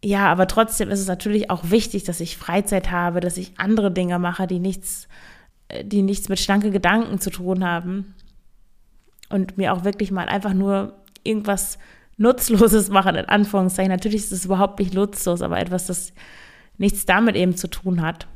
ja, 0.02 0.30
aber 0.30 0.46
trotzdem 0.46 0.90
ist 0.90 1.00
es 1.00 1.08
natürlich 1.08 1.50
auch 1.50 1.70
wichtig, 1.70 2.04
dass 2.04 2.20
ich 2.20 2.36
Freizeit 2.36 2.90
habe, 2.90 3.20
dass 3.20 3.36
ich 3.36 3.58
andere 3.58 3.90
Dinge 3.90 4.18
mache, 4.18 4.46
die 4.46 4.58
nichts, 4.58 5.08
die 5.82 6.02
nichts 6.02 6.28
mit 6.28 6.40
schlanke 6.40 6.70
Gedanken 6.70 7.20
zu 7.20 7.30
tun 7.30 7.64
haben 7.64 8.14
und 9.28 9.58
mir 9.58 9.72
auch 9.72 9.84
wirklich 9.84 10.10
mal 10.10 10.28
einfach 10.28 10.54
nur 10.54 10.94
irgendwas 11.22 11.78
Nutzloses 12.16 12.88
machen, 12.90 13.14
in 13.14 13.26
Anführungszeichen. 13.26 13.90
Natürlich 13.90 14.22
ist 14.22 14.32
es 14.32 14.44
überhaupt 14.46 14.78
nicht 14.78 14.94
nutzlos, 14.94 15.42
aber 15.42 15.58
etwas, 15.58 15.86
das 15.86 16.12
nichts 16.78 17.04
damit 17.04 17.36
eben 17.36 17.56
zu 17.56 17.68
tun 17.68 18.02
hat. 18.02 18.26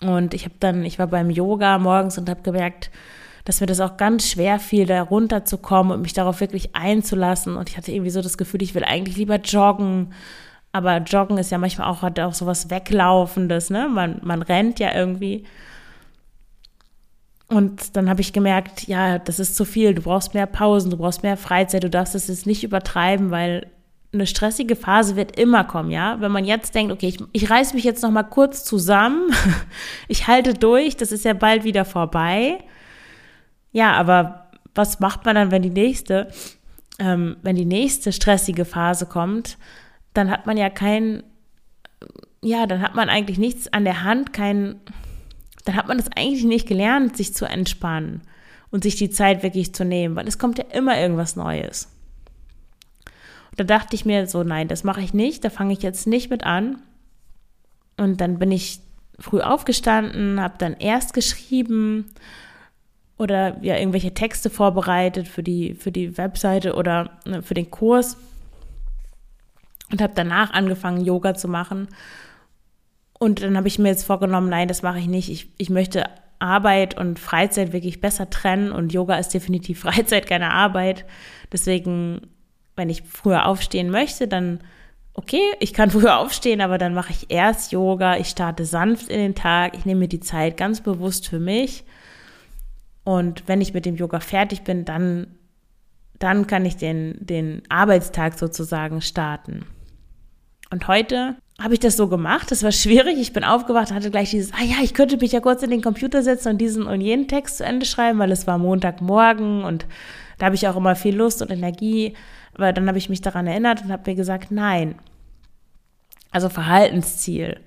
Und 0.00 0.34
ich 0.34 0.44
habe 0.44 0.54
dann, 0.60 0.84
ich 0.84 0.98
war 0.98 1.08
beim 1.08 1.30
Yoga 1.30 1.78
morgens 1.78 2.18
und 2.18 2.28
habe 2.28 2.42
gemerkt, 2.42 2.90
dass 3.44 3.60
mir 3.60 3.66
das 3.66 3.80
auch 3.80 3.96
ganz 3.96 4.28
schwer 4.28 4.58
fiel, 4.58 4.86
da 4.86 5.02
runterzukommen 5.02 5.92
und 5.92 6.02
mich 6.02 6.12
darauf 6.12 6.40
wirklich 6.40 6.74
einzulassen. 6.74 7.56
Und 7.56 7.68
ich 7.68 7.76
hatte 7.76 7.92
irgendwie 7.92 8.10
so 8.10 8.22
das 8.22 8.38
Gefühl, 8.38 8.62
ich 8.62 8.74
will 8.74 8.84
eigentlich 8.84 9.16
lieber 9.16 9.36
joggen. 9.36 10.12
Aber 10.72 10.98
Joggen 10.98 11.38
ist 11.38 11.50
ja 11.50 11.58
manchmal 11.58 11.88
auch, 11.88 12.02
hat 12.02 12.18
auch 12.20 12.34
so 12.34 12.46
was 12.46 12.70
Weglaufendes, 12.70 13.70
ne? 13.70 13.88
Man, 13.88 14.20
man 14.22 14.42
rennt 14.42 14.78
ja 14.78 14.94
irgendwie. 14.94 15.44
Und 17.48 17.96
dann 17.96 18.08
habe 18.08 18.22
ich 18.22 18.32
gemerkt, 18.32 18.88
ja, 18.88 19.18
das 19.18 19.38
ist 19.38 19.56
zu 19.56 19.66
viel. 19.66 19.94
Du 19.94 20.02
brauchst 20.02 20.32
mehr 20.32 20.46
Pausen, 20.46 20.90
du 20.90 20.96
brauchst 20.96 21.22
mehr 21.22 21.36
Freizeit, 21.36 21.84
du 21.84 21.90
darfst 21.90 22.14
es 22.14 22.28
jetzt 22.28 22.46
nicht 22.46 22.64
übertreiben, 22.64 23.30
weil 23.30 23.66
eine 24.14 24.26
stressige 24.26 24.76
Phase 24.76 25.16
wird 25.16 25.38
immer 25.38 25.64
kommen, 25.64 25.90
ja. 25.90 26.20
Wenn 26.20 26.32
man 26.32 26.44
jetzt 26.44 26.74
denkt, 26.74 26.92
okay, 26.92 27.08
ich, 27.08 27.18
ich 27.32 27.50
reiß 27.50 27.74
mich 27.74 27.84
jetzt 27.84 28.02
noch 28.02 28.10
mal 28.10 28.22
kurz 28.22 28.64
zusammen, 28.64 29.30
ich 30.08 30.26
halte 30.26 30.54
durch, 30.54 30.96
das 30.96 31.12
ist 31.12 31.24
ja 31.24 31.34
bald 31.34 31.64
wieder 31.64 31.84
vorbei. 31.84 32.58
Ja, 33.72 33.92
aber 33.92 34.50
was 34.74 35.00
macht 35.00 35.24
man 35.24 35.34
dann, 35.34 35.50
wenn 35.50 35.62
die 35.62 35.70
nächste 35.70 36.28
ähm, 36.98 37.36
wenn 37.42 37.56
die 37.56 37.64
nächste 37.64 38.12
stressige 38.12 38.64
Phase 38.64 39.06
kommt, 39.06 39.58
dann 40.14 40.30
hat 40.30 40.46
man 40.46 40.56
ja 40.56 40.70
kein, 40.70 41.22
ja, 42.42 42.66
dann 42.66 42.80
hat 42.80 42.94
man 42.94 43.08
eigentlich 43.08 43.38
nichts 43.38 43.72
an 43.72 43.84
der 43.84 44.04
Hand, 44.04 44.32
kein, 44.32 44.76
dann 45.64 45.74
hat 45.74 45.88
man 45.88 45.96
das 45.96 46.08
eigentlich 46.14 46.44
nicht 46.44 46.68
gelernt, 46.68 47.16
sich 47.16 47.34
zu 47.34 47.44
entspannen 47.44 48.22
und 48.70 48.84
sich 48.84 48.96
die 48.96 49.10
Zeit 49.10 49.42
wirklich 49.42 49.74
zu 49.74 49.84
nehmen, 49.84 50.16
weil 50.16 50.28
es 50.28 50.38
kommt 50.38 50.58
ja 50.58 50.64
immer 50.72 50.98
irgendwas 50.98 51.36
Neues. 51.36 51.88
Und 53.50 53.60
da 53.60 53.64
dachte 53.64 53.94
ich 53.94 54.04
mir 54.04 54.26
so, 54.26 54.44
nein, 54.44 54.68
das 54.68 54.84
mache 54.84 55.02
ich 55.02 55.12
nicht, 55.12 55.44
da 55.44 55.50
fange 55.50 55.72
ich 55.72 55.82
jetzt 55.82 56.06
nicht 56.06 56.30
mit 56.30 56.44
an. 56.44 56.80
Und 57.98 58.20
dann 58.20 58.38
bin 58.38 58.50
ich 58.50 58.80
früh 59.18 59.40
aufgestanden, 59.40 60.40
habe 60.40 60.54
dann 60.58 60.74
erst 60.74 61.12
geschrieben 61.12 62.06
oder 63.22 63.56
ja 63.62 63.76
irgendwelche 63.76 64.12
Texte 64.12 64.50
vorbereitet 64.50 65.28
für 65.28 65.44
die 65.44 65.74
für 65.74 65.92
die 65.92 66.18
Webseite 66.18 66.74
oder 66.74 67.20
ne, 67.24 67.40
für 67.42 67.54
den 67.54 67.70
Kurs. 67.70 68.16
Und 69.90 70.02
habe 70.02 70.12
danach 70.16 70.52
angefangen 70.52 71.04
Yoga 71.04 71.34
zu 71.34 71.48
machen. 71.48 71.88
Und 73.18 73.42
dann 73.42 73.56
habe 73.56 73.68
ich 73.68 73.78
mir 73.78 73.88
jetzt 73.88 74.04
vorgenommen, 74.04 74.48
nein, 74.48 74.66
das 74.66 74.82
mache 74.82 74.98
ich 74.98 75.06
nicht. 75.06 75.28
Ich, 75.30 75.50
ich 75.58 75.70
möchte 75.70 76.04
Arbeit 76.38 76.96
und 76.96 77.20
Freizeit 77.20 77.72
wirklich 77.72 78.00
besser 78.00 78.30
trennen. 78.30 78.72
Und 78.72 78.92
Yoga 78.92 79.16
ist 79.16 79.34
definitiv 79.34 79.80
Freizeit, 79.82 80.26
keine 80.26 80.50
Arbeit. 80.50 81.04
Deswegen, 81.52 82.22
wenn 82.74 82.90
ich 82.90 83.02
früher 83.02 83.46
aufstehen 83.46 83.90
möchte, 83.90 84.26
dann 84.26 84.60
okay, 85.14 85.42
ich 85.60 85.74
kann 85.74 85.90
früher 85.92 86.18
aufstehen, 86.18 86.62
aber 86.62 86.78
dann 86.78 86.94
mache 86.94 87.12
ich 87.12 87.30
erst 87.30 87.70
Yoga, 87.70 88.16
ich 88.16 88.28
starte 88.28 88.64
sanft 88.64 89.08
in 89.08 89.18
den 89.18 89.34
Tag, 89.34 89.76
ich 89.76 89.84
nehme 89.84 90.00
mir 90.00 90.08
die 90.08 90.20
Zeit 90.20 90.56
ganz 90.56 90.80
bewusst 90.80 91.28
für 91.28 91.38
mich 91.38 91.84
und 93.04 93.44
wenn 93.46 93.60
ich 93.60 93.74
mit 93.74 93.84
dem 93.84 93.96
Yoga 93.96 94.20
fertig 94.20 94.62
bin, 94.62 94.84
dann, 94.84 95.26
dann 96.18 96.46
kann 96.46 96.64
ich 96.64 96.76
den, 96.76 97.16
den 97.20 97.62
Arbeitstag 97.68 98.38
sozusagen 98.38 99.00
starten. 99.00 99.66
Und 100.70 100.88
heute 100.88 101.36
habe 101.60 101.74
ich 101.74 101.80
das 101.80 101.96
so 101.96 102.08
gemacht. 102.08 102.50
Das 102.50 102.62
war 102.62 102.72
schwierig. 102.72 103.18
Ich 103.18 103.32
bin 103.32 103.44
aufgewacht, 103.44 103.92
hatte 103.92 104.10
gleich 104.10 104.30
dieses, 104.30 104.52
ah 104.52 104.64
ja, 104.64 104.76
ich 104.82 104.94
könnte 104.94 105.16
mich 105.16 105.32
ja 105.32 105.40
kurz 105.40 105.62
in 105.62 105.70
den 105.70 105.82
Computer 105.82 106.22
setzen 106.22 106.50
und 106.50 106.58
diesen 106.58 106.86
und 106.86 107.00
jenen 107.00 107.28
Text 107.28 107.58
zu 107.58 107.64
Ende 107.64 107.86
schreiben, 107.86 108.18
weil 108.18 108.32
es 108.32 108.46
war 108.46 108.58
Montagmorgen 108.58 109.64
und 109.64 109.86
da 110.38 110.46
habe 110.46 110.54
ich 110.54 110.66
auch 110.66 110.76
immer 110.76 110.96
viel 110.96 111.14
Lust 111.14 111.42
und 111.42 111.50
Energie. 111.50 112.14
Aber 112.54 112.72
dann 112.72 112.88
habe 112.88 112.98
ich 112.98 113.08
mich 113.08 113.20
daran 113.20 113.46
erinnert 113.46 113.82
und 113.82 113.92
habe 113.92 114.10
mir 114.10 114.16
gesagt, 114.16 114.50
nein. 114.50 114.94
Also 116.30 116.48
Verhaltensziel. 116.48 117.60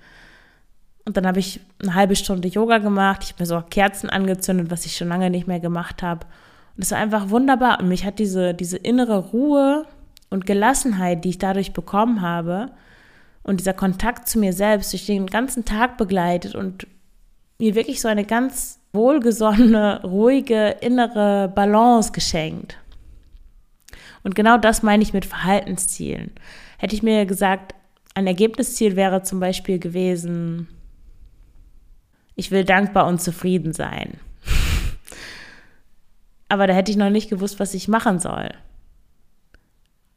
Und 1.06 1.18
dann 1.18 1.28
habe 1.28 1.40
ich 1.40 1.60
eine 1.82 1.94
halbe 1.94 2.16
Stunde 2.16 2.48
Yoga 2.48 2.80
gemacht. 2.80 3.24
Ich 3.24 3.34
habe 3.34 3.44
mir 3.44 3.48
so 3.48 3.62
Kerzen 3.62 4.10
angezündet, 4.10 4.72
was 4.72 4.86
ich 4.86 4.98
schon 4.98 5.08
lange 5.08 5.30
nicht 5.30 5.48
mehr 5.48 5.60
gemacht 5.60 6.02
habe. 6.02 6.26
Und 6.76 6.84
es 6.84 6.92
war 6.92 6.98
einfach 6.98 7.30
wunderbar. 7.30 7.80
Und 7.80 7.88
mich 7.88 8.06
hat 8.06 8.20
diese, 8.20 8.54
diese 8.54 8.78
innere 8.78 9.18
Ruhe 9.18 9.86
und 10.30 10.46
Gelassenheit, 10.46 11.24
die 11.24 11.30
ich 11.30 11.38
dadurch 11.38 11.74
bekommen 11.74 12.22
habe, 12.22 12.72
und 13.46 13.60
dieser 13.60 13.74
Kontakt 13.74 14.28
zu 14.28 14.40
mir 14.40 14.54
selbst 14.54 14.92
durch 14.92 15.06
den 15.06 15.28
ganzen 15.28 15.66
Tag 15.66 15.98
begleitet 15.98 16.56
und 16.56 16.88
mir 17.60 17.76
wirklich 17.76 18.02
so 18.02 18.08
eine 18.08 18.26
ganz 18.26 18.80
wohlgesonnene, 18.92 20.02
ruhige 20.04 20.78
innere 20.82 21.52
Balance 21.54 22.12
geschenkt. 22.12 22.78
Und 24.24 24.34
genau 24.34 24.58
das 24.58 24.82
meine 24.82 25.04
ich 25.04 25.14
mit 25.14 25.26
Verhaltenszielen. 25.26 26.32
Hätte 26.80 26.96
ich 26.96 27.04
mir 27.04 27.28
gesagt, 27.28 27.76
ein 28.16 28.26
Ergebnisziel 28.26 28.96
wäre 28.96 29.22
zum 29.22 29.40
Beispiel 29.40 29.78
gewesen, 29.78 30.68
ich 32.36 32.52
will 32.52 32.64
dankbar 32.64 33.08
und 33.08 33.22
zufrieden 33.22 33.74
sein. 33.74 34.20
Aber 36.50 36.68
da 36.68 36.74
hätte 36.74 36.92
ich 36.92 36.98
noch 36.98 37.10
nicht 37.10 37.30
gewusst, 37.30 37.60
was 37.60 37.74
ich 37.74 37.88
machen 37.88 38.20
soll. 38.20 38.50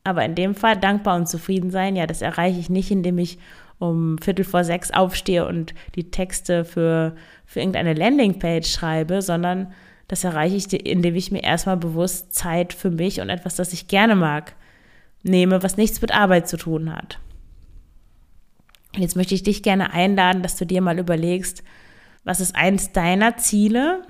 Aber 0.04 0.24
in 0.24 0.34
dem 0.34 0.54
Fall 0.54 0.76
dankbar 0.76 1.16
und 1.16 1.28
zufrieden 1.28 1.70
sein, 1.70 1.96
ja, 1.96 2.06
das 2.06 2.22
erreiche 2.22 2.58
ich 2.58 2.70
nicht, 2.70 2.90
indem 2.90 3.18
ich 3.18 3.38
um 3.78 4.18
Viertel 4.18 4.44
vor 4.44 4.64
sechs 4.64 4.90
aufstehe 4.90 5.46
und 5.46 5.74
die 5.94 6.10
Texte 6.10 6.64
für, 6.64 7.14
für 7.46 7.60
irgendeine 7.60 7.94
Landingpage 7.94 8.68
schreibe, 8.68 9.22
sondern 9.22 9.72
das 10.08 10.24
erreiche 10.24 10.56
ich, 10.56 10.86
indem 10.86 11.14
ich 11.14 11.30
mir 11.30 11.42
erstmal 11.42 11.76
bewusst 11.76 12.34
Zeit 12.34 12.72
für 12.72 12.90
mich 12.90 13.20
und 13.20 13.28
etwas, 13.28 13.56
das 13.56 13.72
ich 13.72 13.88
gerne 13.88 14.16
mag, 14.16 14.54
nehme, 15.22 15.62
was 15.62 15.76
nichts 15.76 16.00
mit 16.00 16.12
Arbeit 16.12 16.48
zu 16.48 16.56
tun 16.56 16.94
hat. 16.94 17.18
Jetzt 18.96 19.16
möchte 19.16 19.34
ich 19.34 19.42
dich 19.42 19.62
gerne 19.62 19.92
einladen, 19.92 20.42
dass 20.42 20.56
du 20.56 20.64
dir 20.64 20.80
mal 20.80 20.98
überlegst, 20.98 21.62
was 22.24 22.40
ist 22.40 22.54
eins 22.54 22.92
deiner 22.92 23.36
Ziele, 23.36 24.02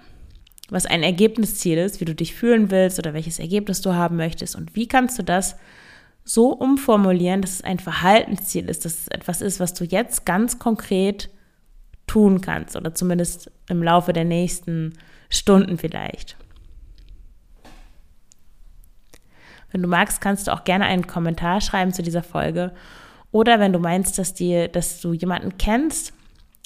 was 0.70 0.86
ein 0.86 1.02
Ergebnisziel 1.02 1.78
ist, 1.78 2.00
wie 2.00 2.04
du 2.04 2.14
dich 2.14 2.34
fühlen 2.34 2.70
willst 2.70 2.98
oder 2.98 3.14
welches 3.14 3.38
Ergebnis 3.38 3.80
du 3.80 3.94
haben 3.94 4.16
möchtest? 4.16 4.56
Und 4.56 4.74
wie 4.76 4.86
kannst 4.86 5.18
du 5.18 5.22
das 5.22 5.56
so 6.24 6.50
umformulieren, 6.50 7.40
dass 7.40 7.52
es 7.52 7.64
ein 7.64 7.78
Verhaltensziel 7.78 8.68
ist, 8.68 8.84
dass 8.84 9.00
es 9.00 9.08
etwas 9.08 9.40
ist, 9.40 9.60
was 9.60 9.72
du 9.72 9.84
jetzt 9.84 10.26
ganz 10.26 10.58
konkret 10.58 11.30
tun 12.06 12.40
kannst 12.40 12.76
oder 12.76 12.94
zumindest 12.94 13.50
im 13.68 13.82
Laufe 13.82 14.12
der 14.12 14.24
nächsten 14.24 14.94
Stunden 15.30 15.78
vielleicht. 15.78 16.36
Wenn 19.70 19.82
du 19.82 19.88
magst, 19.88 20.20
kannst 20.20 20.48
du 20.48 20.52
auch 20.52 20.64
gerne 20.64 20.86
einen 20.86 21.06
Kommentar 21.06 21.60
schreiben 21.60 21.92
zu 21.92 22.02
dieser 22.02 22.22
Folge. 22.22 22.72
Oder 23.30 23.60
wenn 23.60 23.74
du 23.74 23.78
meinst, 23.78 24.18
dass 24.18 24.32
dir, 24.32 24.68
dass 24.68 25.00
du 25.00 25.12
jemanden 25.12 25.58
kennst, 25.58 26.14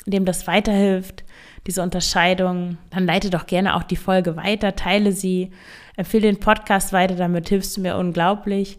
dem 0.06 0.24
das 0.24 0.46
weiterhilft, 0.46 1.24
diese 1.66 1.82
Unterscheidung, 1.82 2.78
dann 2.90 3.06
leite 3.06 3.30
doch 3.30 3.46
gerne 3.46 3.76
auch 3.76 3.84
die 3.84 3.96
Folge 3.96 4.36
weiter, 4.36 4.74
teile 4.74 5.12
sie, 5.12 5.50
empfehle 5.96 6.26
den 6.26 6.40
Podcast 6.40 6.92
weiter, 6.92 7.14
damit 7.14 7.48
hilfst 7.48 7.76
du 7.76 7.82
mir 7.82 7.96
unglaublich. 7.96 8.78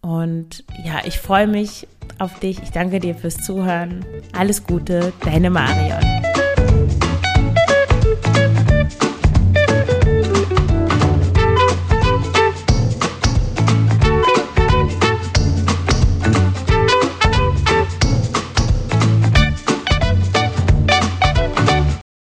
Und 0.00 0.64
ja, 0.84 1.00
ich 1.04 1.18
freue 1.18 1.46
mich 1.46 1.86
auf 2.18 2.38
dich. 2.40 2.62
Ich 2.62 2.70
danke 2.70 3.00
dir 3.00 3.14
fürs 3.14 3.36
Zuhören. 3.36 4.04
Alles 4.32 4.64
Gute, 4.64 5.12
deine 5.24 5.50
Marion. 5.50 6.29